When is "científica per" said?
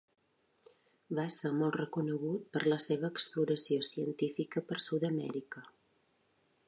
3.91-4.79